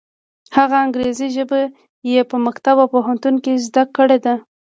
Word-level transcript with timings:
هغه 0.57 0.75
انګریزي 0.85 1.27
ژبه 1.35 1.59
یې 2.11 2.21
په 2.29 2.35
مکتب 2.45 2.75
او 2.83 2.87
پوهنتون 2.95 3.35
کې 3.43 3.61
زده 3.65 3.83
کړې 3.95 4.17
ده. 4.25 4.35